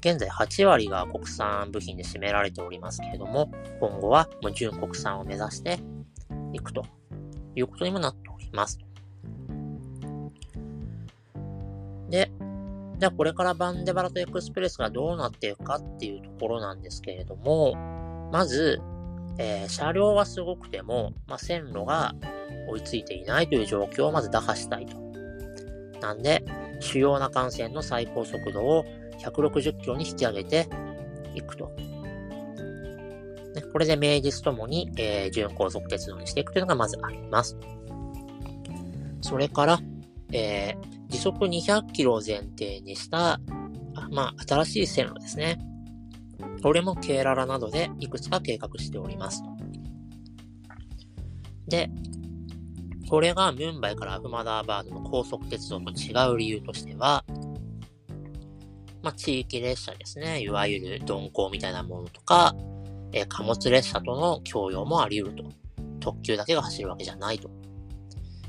[0.00, 5.78] 現在8割が国産部品で占められておりますけれども、今後はもう純国産を目指して
[6.52, 6.84] いくと
[7.54, 8.85] いうことにもなっております。
[12.10, 12.30] で、
[12.98, 17.74] じゃあこれからバンデバラとエクスプレスがどうなっていくかっていうところなんですけれども、
[18.32, 18.80] まず、
[19.38, 22.14] えー、車両はすごくても、まあ、線路が
[22.68, 24.96] 追いついていないという状況をまず打破したいと。
[26.00, 26.44] なんで、
[26.80, 28.84] 主要な幹線の最高速度を
[29.20, 30.68] 160キロに引き上げて
[31.34, 31.70] いくと。
[33.54, 37.56] ね、これで名実ともに、えー、準高速鉄道にしていくというのがまずあります。
[39.20, 39.80] それから、
[40.32, 43.40] えー、時速200キロを前提にした、
[44.10, 45.58] まあ、新しい線路ですね。
[46.62, 49.42] これもケーララなどでいくつか計画しております。
[51.68, 51.90] で、
[53.08, 57.24] これがムンバイからアフマダーバードの高速鉄道と違う理由としては、
[59.02, 60.40] まあ、地域列車ですね。
[60.40, 62.54] いわゆる鈍行みたいなものとか、
[63.12, 65.66] え貨物列車との共用もあり得ると。
[66.00, 67.50] 特急だけが走るわけじゃないと。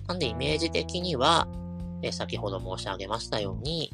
[0.08, 1.48] なんでイメージ的には、
[2.01, 3.91] え先ほど申し上げましたように、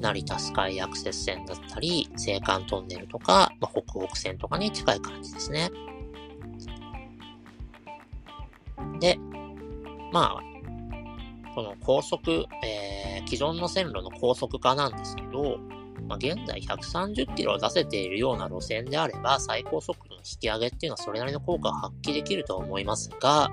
[0.00, 5.70] 成田スカイアクセス線だったり、青函トンネルとか、まあ、北北線とかに近い感じですね。
[9.00, 9.18] で、
[10.12, 15.58] まあ、この高速、えー、既存の線路の高速化なんですけど、
[16.08, 23.50] まあ、現在130キロを出せているような路線であれば、最高速度の引き上げっていうのはそれなりの効果を発揮できると思いますが、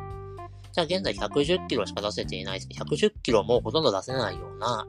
[0.73, 4.85] じゃあ現在110キロしか出せていないです、110キロもほとんど出せないような、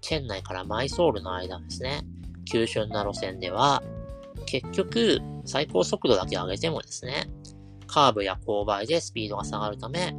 [0.00, 2.02] チェン内からマイソールの間ですね、
[2.50, 3.82] 急峻な路線では、
[4.46, 7.26] 結局、最高速度だけ上げてもですね、
[7.86, 10.14] カーブや勾配でスピードが下がるため、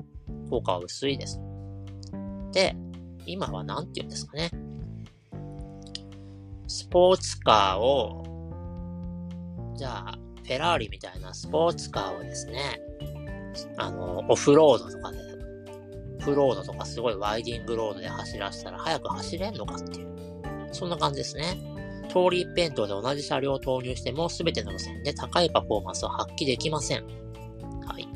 [0.49, 1.39] 効果は薄いです。
[2.51, 2.75] で、
[3.25, 4.49] 今は何て言うんですかね。
[6.67, 8.23] スポーツカーを、
[9.75, 12.79] じゃあ、フェラーリみたいなスポーツカーをですね、
[13.77, 15.17] あの、オフロードとかで、
[16.19, 20.15] オフロードとかすごいワイディングロードで走らせたら早く走れんのかっていう。
[20.71, 21.75] そんな感じですね。
[22.09, 27.05] 通り一辺倒で同じ車両を投入しても全ての路線で高いパフォーマンスを発揮できません。
[27.85, 28.07] はい。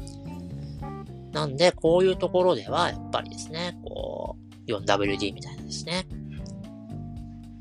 [1.32, 6.06] なんで、こういうところでは、やっぱりですね、こう、4WD みたいなですね。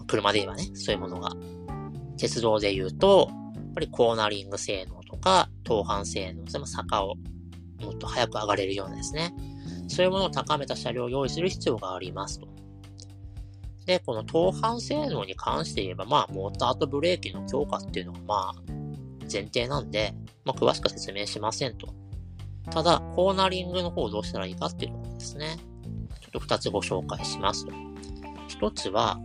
[0.06, 1.32] 車で言えばね、そういうものが。
[2.16, 7.14] 鉄道で言うと、やっぱりコーナリング性能とか、等半性能、それも坂を
[7.80, 9.34] もっと早く上がれるようなですね。
[9.88, 12.48] そういうものを高めた車両を用意する必要がありますと。
[13.86, 18.62] で、この等半性能に関して言えば、まあ、モーターとブレーキの強化っていうのが、まあ、
[19.32, 20.14] 前提なんで、
[20.44, 21.88] まあ、詳しく説明しませんと。
[22.70, 25.56] ただ、コーナリングの方をどうしたらいいかっていうところですね。
[26.20, 27.72] ちょっと二つご紹介しますと。
[28.48, 29.18] 一つは、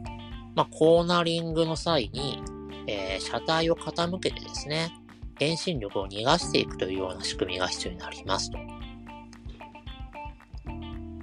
[0.55, 2.41] まあ、コーナリングの際に、
[2.87, 4.93] えー、車体を傾けてですね、
[5.39, 8.57] 遠心力を逃がしていくというような仕組みが必要になりますと。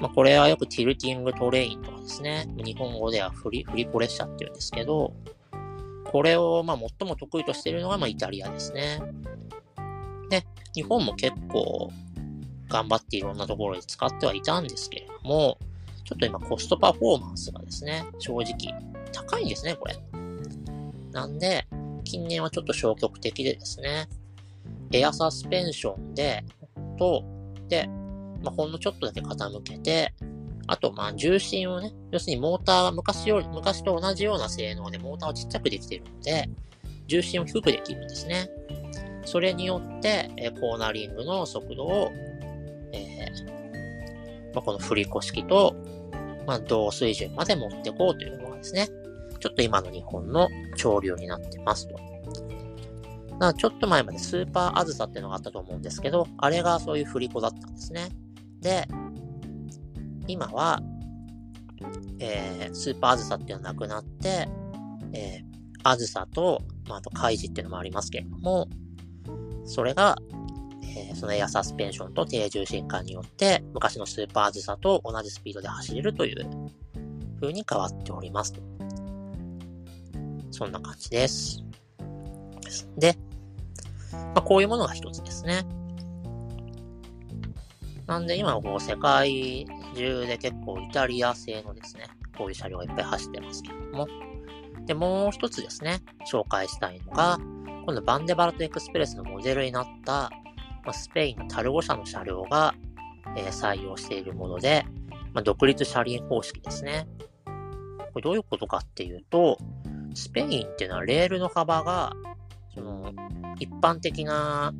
[0.00, 5.12] まあ、これはよくティルティングトレインとかですね、日本語ではフリフリコ列車っていうんですけど、
[6.10, 9.00] これをまあ最も得意としているのがまあイタリアですね。
[10.30, 10.44] で、
[10.74, 11.90] 日本も結構
[12.68, 15.58] 頑張っていろんなところで使ってはいたんですけれども、
[16.04, 18.56] ちょっと今コストパフォーマンスがですね、正直
[19.12, 19.98] 高いんですね、これ。
[21.12, 21.66] なんで、
[22.10, 24.08] 近年はちょっと消極的でですね、
[24.92, 26.44] エアサスペンションで、
[26.98, 27.24] と、
[27.68, 27.88] で、
[28.42, 30.12] まあ、ほんのちょっとだけ傾けて、
[30.66, 36.50] あと、まあ、重心をね、要するにモーターが昔より、昔と同じような性能でモーターをちっちゃくできているので、
[37.06, 38.50] 重心を低くできるんですね。
[39.24, 42.10] それによって、えコーナリングの速度を、
[42.92, 45.76] えー、まあ、この振り子式と、
[46.44, 48.88] まあ、同水準まで持っていこうというものですね。
[49.40, 51.98] ちょっと今の日本の潮流になってますと。
[53.38, 58.10] なちょっと前までスーパーあずさっていうのがあったと思うんですけど、あれがそういう振り子だったんですね。
[58.60, 58.86] で、
[60.26, 60.80] 今は、
[62.18, 64.46] えー、スーパーあずさっていうのはなくなって、
[65.14, 65.44] えー、
[65.82, 68.68] あずさと、まあ、あとカイジっていうのもありますけれども、
[69.64, 70.16] それが、
[70.82, 76.46] えー、そのエアサスペンションと低重心化によって、昔のスーパーあずさと同じスピードで走れるという
[77.40, 78.52] 風に変わっております。
[80.50, 81.64] そんな感じです。
[82.96, 83.16] で、
[84.12, 85.64] まあ、こういうものが一つですね。
[88.06, 92.04] なんで今こう世界中で結構イタリア製のですね、
[92.36, 94.08] こういう車両がいっぱい走ってますけども。
[94.86, 97.38] で、もう一つですね、紹介したいのが、
[97.84, 100.30] 今度バンデバラトエクスプレスのモデルになった、
[100.84, 102.74] まあ、スペインのタルゴ社の車両が、
[103.36, 104.84] えー、採用しているもので、
[105.32, 107.06] まあ、独立車輪方式ですね。
[108.12, 109.58] これどういうことかっていうと、
[110.14, 112.12] スペインっていうのはレールの幅が、
[112.74, 113.12] その、
[113.58, 114.72] 一般的な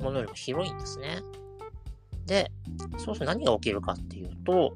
[0.00, 1.20] ものよりも広いんですね。
[2.26, 2.50] で、
[2.98, 4.74] そうすると何が起きるかっていうと、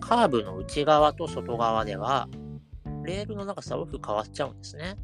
[0.00, 2.28] カーブの内側と外側では、
[3.04, 4.96] レールの長さ大きく変わっちゃうんですね。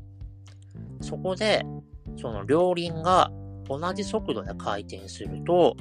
[1.00, 1.64] そこで、
[2.16, 3.30] その両輪が
[3.68, 5.76] 同じ速度で回転すると、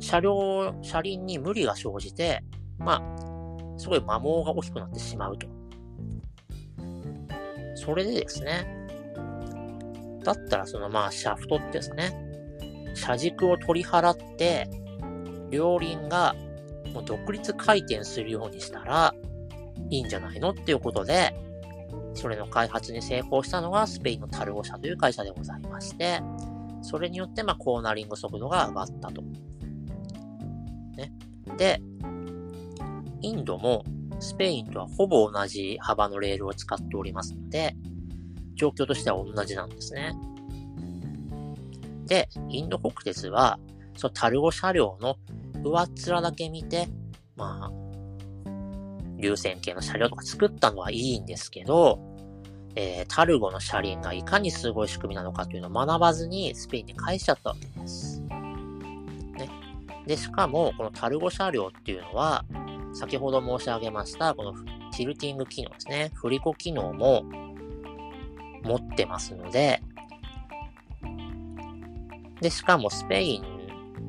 [0.00, 2.42] 車両、車輪に無理が生じて、
[2.78, 5.46] まあ、すごい摩耗が大きくなってしまうと。
[7.84, 8.64] それでですね、
[10.22, 12.12] だったらそのまあシャフトってですね、
[12.94, 14.68] 車軸を取り払って、
[15.50, 16.36] 両輪が
[16.94, 19.14] もう独立回転するようにしたら
[19.90, 21.34] いいんじゃないのっていうことで、
[22.14, 26.20] それの開発に成功したのがスペインのタルゴ社という会社でございまして、
[26.82, 29.22] それによってまあコーナリング速度が上がったと。
[30.96, 31.12] ね。
[31.56, 31.82] で、
[33.22, 33.84] インドも
[34.22, 37.74] スペインとはほぼ同じ幅のレールを使っておりますので、
[38.54, 40.14] 状況としては同じなんですね。
[42.06, 43.58] で、インド国鉄は、
[43.96, 45.16] そのタルゴ車両の
[45.64, 46.88] 上っ面だけ見て、
[47.36, 48.50] まあ、
[49.18, 51.98] 流線形の車両とか作ったのはいいんですけど、
[52.74, 58.20] えー、タルゴの車輪がいかにすごい仕組みなのかというのを学ばずにスペインに返しちゃったわけです。
[58.20, 59.50] ね。
[60.06, 62.44] で、しかも、このタルゴ車両っていうのは、
[62.94, 64.52] 先ほど申し上げました、この
[64.96, 66.10] ティルティング機能ですね。
[66.14, 67.24] 振り子機能も
[68.62, 69.82] 持ってますので、
[72.40, 73.44] で、しかもスペイン、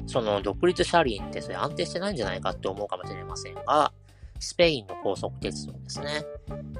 [0.07, 3.93] その独立車輪ってそれ安定してないんじゃないかって思うかもしれませんが、
[4.39, 6.25] スペインの高速鉄道ですね。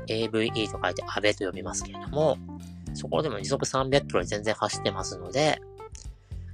[0.08, 2.38] AVE と書いてアベと呼びますけれども、
[2.94, 5.62] そこでも時速300キロで全然走ってますので、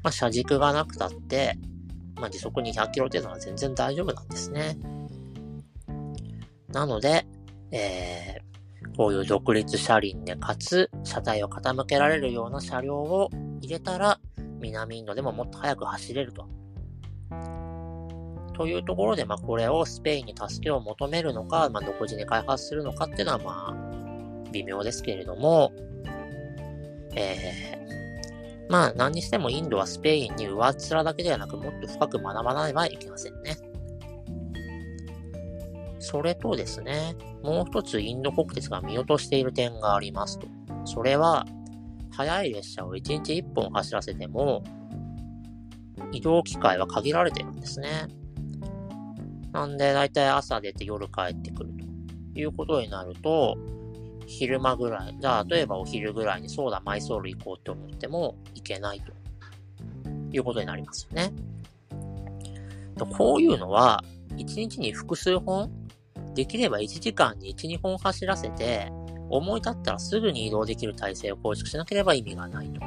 [0.04, 1.58] まあ、車軸がなくたって、
[2.16, 4.78] まあ、時速200キロ程度は全然大丈夫なんですね。
[6.72, 7.26] なので、
[7.72, 13.30] えー、こういう独立車輪でかつ車体を傾けられるような車両を
[13.62, 14.20] 入れたら、
[14.60, 16.48] 南インドでももっと速く走れると。
[18.54, 25.72] というところで、まあ、これをスペインに助けを求めるのか、まあ、独自に開発するのかっていうのは、まあ、微妙ですけれども、
[27.16, 33.69] えー、まあ、何にしてもインドはスペインに上っ面だけではなく、もっと深く学ばないばいけませんね。
[36.10, 40.48] それとですね、もう一つインド国鉄が見落としている点がありますと。
[40.86, 41.46] それは、
[42.10, 44.64] 速い列車を1日1本走らせても、
[46.12, 48.08] 移動機会は限られてるんですね。
[49.52, 51.70] なんで、だいたい朝出て夜帰ってくる
[52.34, 53.56] ということになると、
[54.26, 59.12] 昼間ぐらい、じゃあ、例えばお昼ぐらいにそうだ、マイソール行こうって思っても行けないと
[60.32, 61.32] いうことになりますよね。
[63.16, 64.04] こういうのは、
[64.38, 65.72] 1日に複数本
[66.34, 68.92] できれば1時間に1、2本走らせて、
[69.30, 72.82] 思い立ったらすぐに移動できる体制を構築しなければ意味がないと。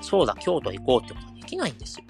[0.00, 2.04] そうだ、京都行こうってことはできないんですよ。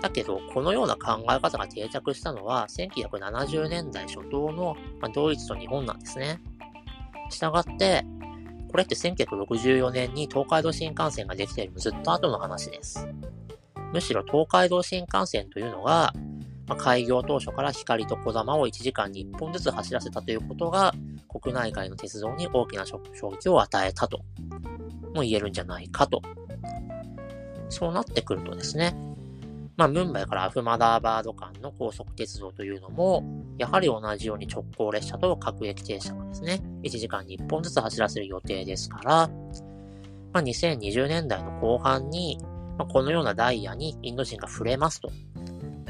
[0.00, 6.40] だけど、このような考え方が定着したのは、1970年代初頭の、まドイツと日本なんですね。
[7.30, 8.04] したがって、
[8.70, 13.06] これって1964年に東海道新幹線ができているずっと後の話です。
[13.92, 16.12] むしろ東海道新幹線というのが、
[16.66, 20.94] まあ、開業当初から光と小玉を1時間に1本ずつ走らせたということが、
[21.28, 23.00] 国内外の鉄道に大きな衝
[23.30, 24.20] 撃を与えたと
[25.14, 26.22] も言えるんじゃないかと。
[27.68, 28.94] そうなってくるとですね、
[29.76, 33.24] まあ、ムンバイからアフマダーバード間の高速鉄道というのも、
[33.58, 39.30] やはり同じように直行列車と各駅停車をですね、1時間に1本ずつ走らせる予定ですから、
[40.32, 42.38] まあ、2020年代の後半に、
[42.78, 45.10] まあ、このようなダイヤにインド人が触れますと。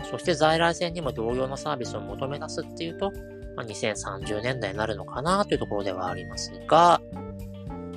[0.05, 3.13] そして在来線にも同様のサービスを求め出すっていうと、
[3.57, 7.01] まあ、2030年代になるのかなというところではありますが、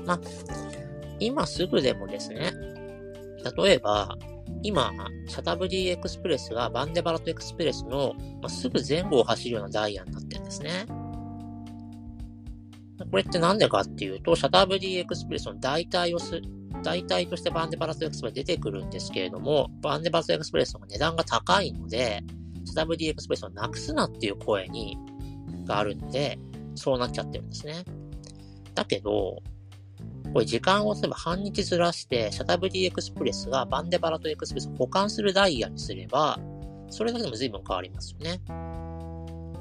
[0.06, 0.20] まあ、
[1.20, 2.52] 今すぐでもですね、
[3.58, 4.18] 例えば、
[4.64, 4.92] 今、
[5.28, 10.86] シャタブディエクスプレスがバンデバラトエクスプレスの、まあ、すぐ前後を走るようなダイヤになってるんですね。
[13.12, 16.42] これってなんでかっていうと、シャタブディエクスプレスの代替をす、
[16.84, 22.24] 代替としてバンデバラトエクスプレス出てくるんですけれども、バンデバラトエクスプレスの値段が高いので、
[22.66, 24.98] シャタブディエクスプレスをなくすなっていう声に、
[25.66, 26.38] があるんで、
[26.76, 27.84] そうなっちゃってるんですね。
[28.74, 29.42] だけど、
[30.34, 36.38] これ時間をすれば半日ずらして、シャタブリーエクスプレスがバンデバラトエクスプレスを保管するダイヤにすれば、
[36.90, 38.42] それだけでも随分変わりますよね。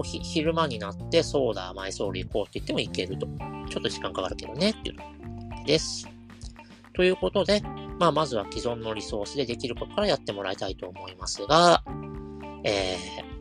[0.02, 3.26] 昼間になって、ソーダ、マイソール行こうって言っても行けると。
[3.70, 6.08] ちょっと時間かかるけどね、っていうのです。
[6.94, 7.62] ということで、
[7.98, 11.82] まあ、まずは既存のリソースでできることからやってもらいたいと思いますが、
[12.64, 13.34] えー、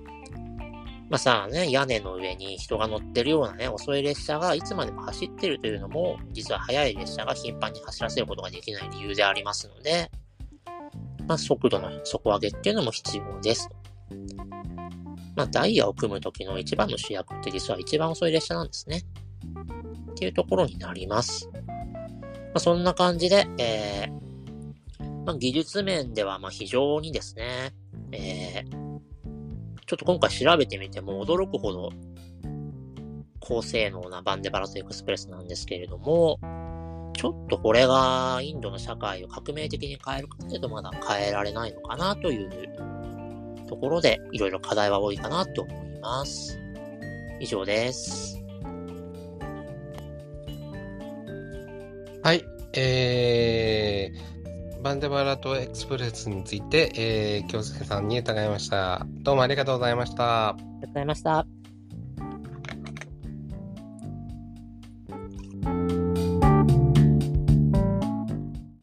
[1.10, 10.10] まあさあね、屋根の上に人が乗ってるようなね、遅い列車がいつまでも走ってるというのも、実は速い列車が頻繁に走らせることができない理由でありますので、
[11.28, 13.70] まあ速度の底上げっていうのも必要です。
[15.36, 19.04] まあダイヤを組む時の一番の主役って実は一番遅い列車なんですね。
[20.12, 21.50] っていうところになります。
[22.54, 27.74] まあそんな感じで、えー、まあ技術面ではま非常にですね、
[28.12, 28.72] えー、
[29.86, 31.90] ちょっと今回調べてみても驚くほど
[33.40, 36.40] 高性能なバンデバラトエクスプレスなんですけれども、
[37.14, 42.50] ちょっとこれがインドの社会を革命的に変えるかというとまだ変えられないのかなという
[43.68, 46.60] ところでいろいろ課題は多いかなと思います。
[47.40, 48.43] 以上です。
[52.24, 52.46] はい。
[52.72, 59.06] えー、バンデバラとエクスプレスについて、えー、京介さんに伺いました。
[59.24, 60.52] どうもありがとうございました。
[60.52, 61.63] ありがとうございました。